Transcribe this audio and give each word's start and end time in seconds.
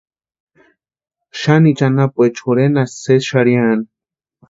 Xanichu 1.41 1.83
anapuecha 1.89 2.43
jorhenasti 2.47 2.99
sési 3.07 3.25
xarhiani. 3.33 3.85